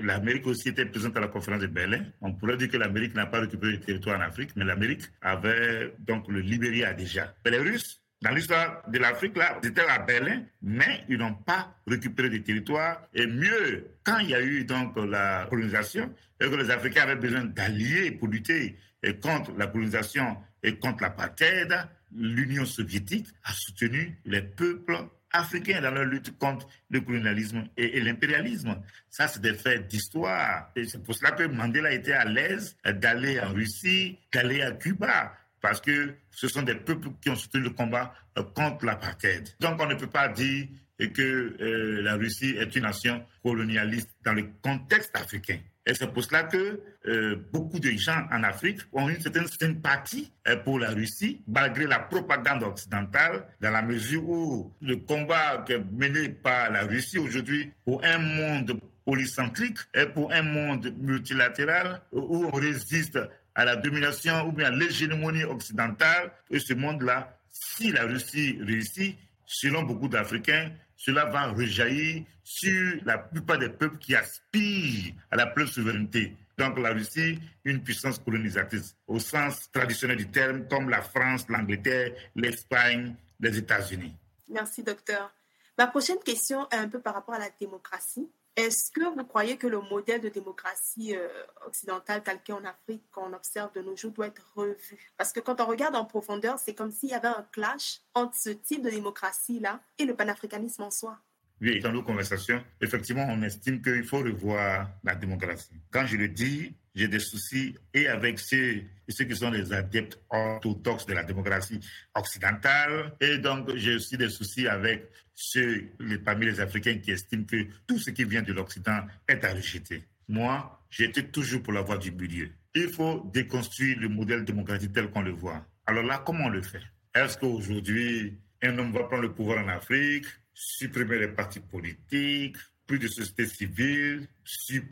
[0.00, 2.04] L'Amérique aussi était présente à la conférence de Berlin.
[2.22, 5.94] On pourrait dire que l'Amérique n'a pas récupéré des territoires en Afrique, mais l'Amérique avait
[5.98, 7.34] donc le Libéria déjà.
[7.44, 11.76] Mais les Russes, dans l'histoire de l'Afrique, là, étaient à Berlin, mais ils n'ont pas
[11.86, 13.02] récupéré des territoires.
[13.12, 16.10] Et mieux, quand il y a eu donc la colonisation,
[16.40, 18.78] et que les Africains avaient besoin d'alliés pour lutter
[19.22, 21.72] contre la colonisation et contre l'apartheid,
[22.16, 24.96] l'Union soviétique a soutenu les peuples
[25.30, 28.80] africains dans leur lutte contre le colonialisme et, l'impérialisme.
[29.10, 30.70] Ça, c'est des faits d'histoire.
[30.74, 35.36] Et c'est pour cela que Mandela était à l'aise d'aller en Russie, d'aller à Cuba,
[35.60, 39.48] parce que ce sont des peuples qui ont soutenu le combat euh, contre l'apartheid.
[39.60, 44.32] Donc, on ne peut pas dire que euh, la Russie est une nation colonialiste dans
[44.32, 45.58] le contexte africain.
[45.86, 50.32] Et c'est pour cela que euh, beaucoup de gens en Afrique ont une certaine sympathie
[50.48, 56.30] euh, pour la Russie, malgré la propagande occidentale, dans la mesure où le combat mené
[56.30, 62.50] par la Russie aujourd'hui pour un monde polycentrique et pour un monde multilatéral où on
[62.50, 63.18] résiste
[63.54, 66.32] à la domination ou bien à l'hégémonie occidentale.
[66.50, 69.16] Et ce monde-là, si la Russie réussit,
[69.46, 70.70] selon beaucoup d'Africains,
[71.04, 76.34] cela va rejaillir sur la plupart des peuples qui aspirent à la pleine souveraineté.
[76.56, 82.12] Donc la Russie, une puissance colonisatrice au sens traditionnel du terme, comme la France, l'Angleterre,
[82.34, 84.14] l'Espagne, les États-Unis.
[84.48, 85.30] Merci, docteur.
[85.76, 88.30] Ma prochaine question est un peu par rapport à la démocratie.
[88.56, 91.28] Est-ce que vous croyez que le modèle de démocratie euh,
[91.66, 95.12] occidentale tel en Afrique qu'on observe de nos jours doit être revu?
[95.16, 98.36] Parce que quand on regarde en profondeur, c'est comme s'il y avait un clash entre
[98.36, 101.18] ce type de démocratie-là et le panafricanisme en soi.
[101.60, 105.80] Oui, dans nos conversations, effectivement, on estime qu'il faut revoir la démocratie.
[105.90, 111.06] Quand je le dis, j'ai des soucis et avec ceux, qui sont les adeptes orthodoxes
[111.06, 111.80] de la démocratie
[112.14, 113.12] occidentale.
[113.20, 117.66] Et donc, j'ai aussi des soucis avec ceux les, parmi les Africains qui estiment que
[117.86, 120.04] tout ce qui vient de l'Occident est à rejeter.
[120.28, 122.50] Moi, j'étais toujours pour la voie du milieu.
[122.74, 125.66] Il faut déconstruire le modèle démocratique tel qu'on le voit.
[125.86, 126.82] Alors là, comment on le fait?
[127.14, 132.98] Est-ce qu'aujourd'hui, un homme va prendre le pouvoir en Afrique, supprimer les partis politiques, plus
[132.98, 134.28] de société civile,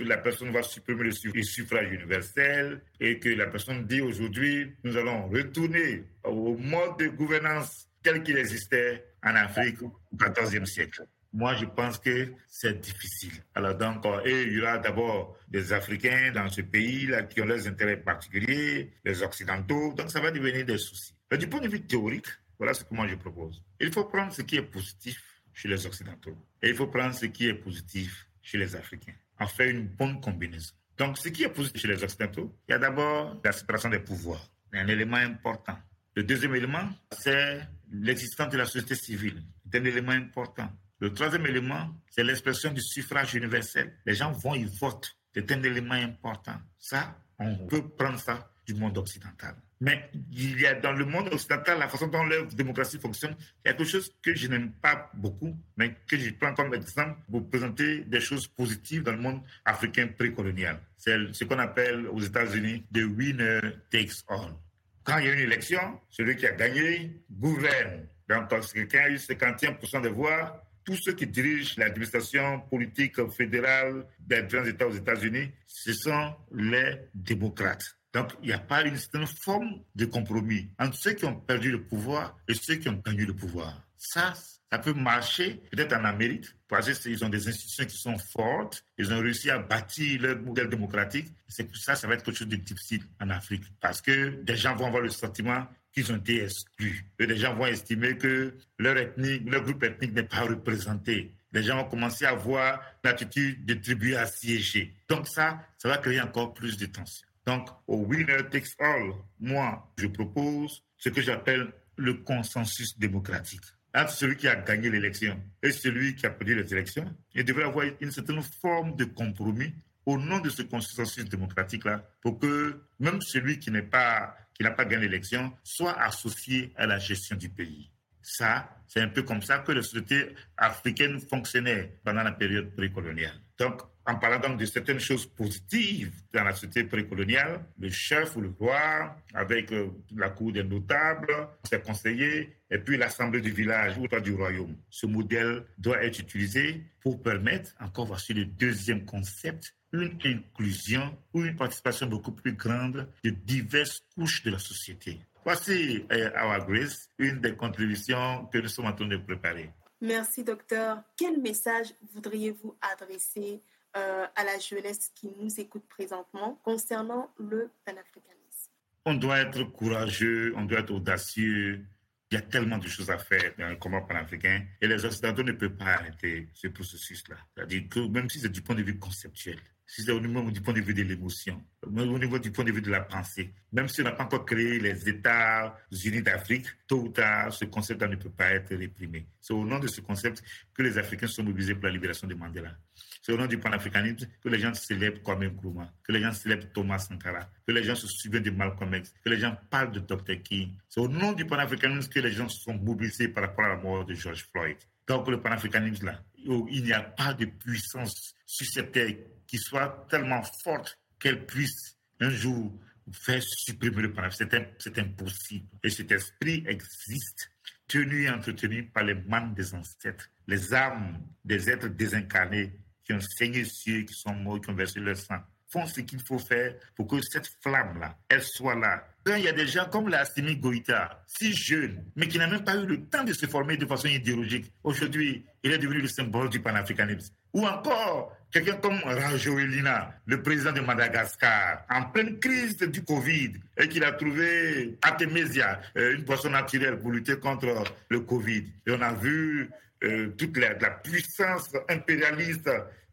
[0.01, 5.29] la personne va supprimer le suffrage universel et que la personne dit aujourd'hui, nous allons
[5.29, 11.07] retourner au mode de gouvernance tel qu'il existait en Afrique au XIVe siècle.
[11.35, 13.33] Moi, je pense que c'est difficile.
[13.55, 17.47] Alors donc, euh, et il y aura d'abord des Africains dans ce pays-là qui ont
[17.47, 21.15] leurs intérêts particuliers, les Occidentaux, donc ça va devenir des soucis.
[21.31, 22.27] Mais du point de vue théorique,
[22.59, 23.63] voilà ce que moi je propose.
[23.81, 27.27] Il faut prendre ce qui est positif chez les Occidentaux et il faut prendre ce
[27.27, 29.15] qui est positif chez les Africains.
[29.39, 30.73] En faire une bonne combinaison.
[30.97, 33.99] Donc, ce qui est positif chez les Occidentaux, il y a d'abord la séparation des
[33.99, 35.77] pouvoirs, un élément important.
[36.15, 37.61] Le deuxième élément, c'est
[37.91, 39.43] l'existence de la société civile.
[39.65, 40.71] C'est un élément important.
[41.01, 43.97] Le troisième élément, c'est l'expression du suffrage universel.
[44.07, 45.17] Les gens vont, y votent.
[45.35, 46.61] C'est un élément important.
[46.79, 49.57] Ça, on peut prendre ça du monde occidental.
[49.85, 53.69] Mais il y a dans le monde occidental, la façon dont leur démocratie fonctionne, il
[53.69, 57.17] y a quelque chose que je n'aime pas beaucoup, mais que je prends comme exemple
[57.29, 60.79] pour présenter des choses positives dans le monde africain précolonial.
[60.97, 64.55] C'est ce qu'on appelle aux États-Unis the winner takes all.
[65.03, 68.07] Quand il y a une élection, celui qui a gagné gouverne.
[68.29, 74.07] Donc, quand quelqu'un a eu 51% des voix, tous ceux qui dirigent l'administration politique fédérale
[74.21, 77.97] des grands États aux États-Unis, ce sont les démocrates.
[78.13, 81.71] Donc, il n'y a pas une certaine forme de compromis entre ceux qui ont perdu
[81.71, 83.83] le pouvoir et ceux qui ont gagné le pouvoir.
[83.97, 84.35] Ça,
[84.71, 89.13] ça peut marcher peut-être en Amérique, parce qu'ils ont des institutions qui sont fortes, ils
[89.13, 91.29] ont réussi à bâtir leur modèle démocratique.
[91.47, 94.57] C'est pour ça ça va être quelque chose de difficile en Afrique, parce que des
[94.57, 97.05] gens vont avoir le sentiment qu'ils ont été exclus.
[97.19, 101.35] Et des gens vont estimer que leur ethnie, leur groupe ethnique n'est pas représenté.
[101.53, 104.95] Les gens vont commencer à avoir l'attitude de tribus assiégées.
[105.09, 107.29] Donc ça, ça va créer encore plus de tensions.
[107.47, 113.63] Donc, au winner takes all, moi, je propose ce que j'appelle le consensus démocratique.
[114.09, 117.87] Celui qui a gagné l'élection et celui qui a perdu les élections, il devrait avoir
[118.01, 119.73] une certaine forme de compromis
[120.07, 124.71] au nom de ce consensus démocratique-là pour que même celui qui n'est pas qui n'a
[124.71, 127.91] pas gagné l'élection soit associé à la gestion du pays.
[128.23, 133.41] Ça, c'est un peu comme ça que les sociétés africaines fonctionnaient pendant la période précoloniale.
[133.59, 138.41] Donc, en parlant donc de certaines choses positives dans la société précoloniale, le chef ou
[138.41, 141.33] le roi, avec euh, la cour des notables,
[141.65, 144.77] ses conseillers, et puis l'assemblée du village ou du royaume.
[144.91, 151.43] Ce modèle doit être utilisé pour permettre, encore voici le deuxième concept, une inclusion ou
[151.43, 155.21] une participation beaucoup plus grande de diverses couches de la société.
[155.45, 159.71] Voici, euh, Our Grace, une des contributions que nous sommes en train de préparer.
[160.01, 161.03] Merci, docteur.
[161.17, 163.63] Quel message voudriez-vous adresser
[163.97, 168.71] euh, à la jeunesse qui nous écoute présentement concernant le panafricanisme
[169.05, 171.85] On doit être courageux, on doit être audacieux.
[172.31, 175.43] Il y a tellement de choses à faire dans le combat panafricain et les Occidentaux
[175.43, 177.37] ne peuvent pas arrêter ce processus-là.
[177.55, 180.63] C'est-à-dire que même si c'est du point de vue conceptuel, si c'est au niveau du
[180.63, 183.89] point de vue de l'émotion, au niveau du point de vue de la pensée, même
[183.89, 188.09] si on n'a pas encore créé les États unis d'Afrique, tôt ou tard, ce concept-là
[188.09, 189.27] ne peut pas être réprimé.
[189.39, 192.33] C'est au nom de ce concept que les Africains sont mobilisés pour la libération de
[192.35, 192.75] Mandela.
[193.23, 196.67] C'est au nom du panafricanisme que les gens célèbrent Kwame Nkrumah, que les gens célèbrent
[196.73, 200.01] Thomas Sankara, que les gens se souviennent de Malcolm X, que les gens parlent de
[200.01, 200.43] Dr.
[200.43, 200.75] King.
[200.89, 204.05] C'est au nom du panafricanisme que les gens sont mobilisés par rapport à la mort
[204.05, 204.77] de George Floyd.
[205.07, 209.15] Donc le panafricanisme, là, il n'y a pas de puissance sur cette terre
[209.47, 212.73] qui soit tellement forte qu'elle puisse un jour
[213.13, 214.73] faire supprimer le panafricanisme.
[214.81, 215.69] C'est impossible.
[215.85, 217.53] Et cet esprit existe,
[217.87, 222.73] tenu et entretenu par les mains des ancêtres, les âmes des êtres désincarnés
[223.05, 225.41] qui ont saigné cieux, qui sont morts, qui ont versé leur sang,
[225.73, 229.05] font ce qu'il faut faire pour que cette flamme-là, elle soit là.
[229.25, 230.25] Quand il y a des gens comme la
[230.61, 233.87] Goïta, si jeune, mais qui n'a même pas eu le temps de se former de
[233.87, 237.33] façon idéologique, aujourd'hui, il est devenu le symbole du panafricanisme.
[237.55, 243.89] Ou encore, quelqu'un comme Rajoelina, le président de Madagascar, en pleine crise du Covid, et
[243.89, 248.65] qu'il a trouvé Artemisia, euh, une boisson naturelle pour lutter contre le Covid.
[248.87, 249.71] Et on a vu
[250.05, 252.71] euh, toute la, puissance impérialiste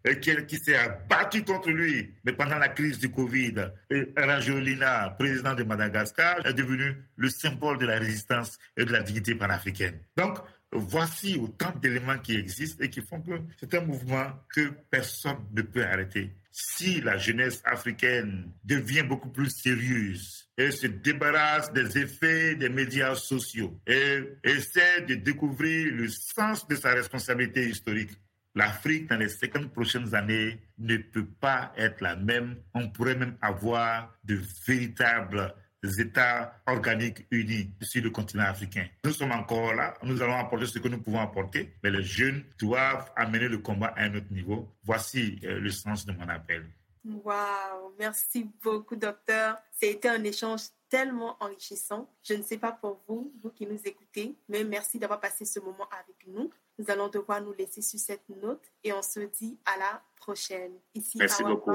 [0.08, 2.14] euh, qui, s'est abattue contre lui.
[2.24, 3.72] Mais pendant la crise du Covid,
[4.16, 9.36] Rajolina, président de Madagascar, est devenu le symbole de la résistance et de la dignité
[9.36, 10.00] panafricaine.
[10.18, 10.40] Donc,
[10.72, 15.62] voici autant d'éléments qui existent et qui font que c'est un mouvement que personne ne
[15.62, 16.36] peut arrêter.
[16.52, 23.16] si la jeunesse africaine devient beaucoup plus sérieuse et se débarrasse des effets des médias
[23.16, 28.12] sociaux et essaie de découvrir le sens de sa responsabilité historique,
[28.56, 32.58] l'Afrique dans les 50 prochaines années ne peut pas être la même.
[32.74, 34.38] On pourrait même avoir de
[34.68, 35.56] véritables
[35.98, 38.86] États organiques unis sur le continent africain.
[39.06, 42.44] Nous sommes encore là, nous allons apporter ce que nous pouvons apporter, mais les jeunes
[42.60, 44.76] doivent amener le combat à un autre niveau.
[44.84, 46.66] Voici euh, le sens de mon appel.
[47.06, 49.58] Wow, merci beaucoup, docteur.
[49.72, 52.10] C'était un échange tellement enrichissant.
[52.24, 55.60] Je ne sais pas pour vous, vous qui nous écoutez, mais merci d'avoir passé ce
[55.60, 56.50] moment avec nous.
[56.78, 60.74] Nous allons devoir nous laisser sur cette note et on se dit à la prochaine.
[60.96, 61.72] Ici, merci beaucoup.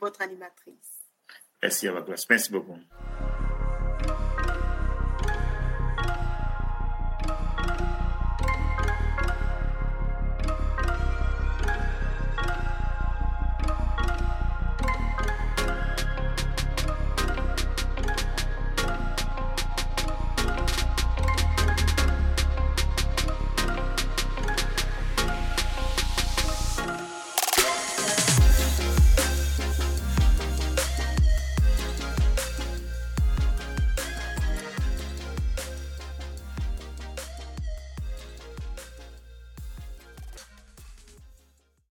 [0.00, 1.02] votre animatrice.
[1.62, 2.28] Merci à votre place.
[2.28, 2.76] Merci beaucoup.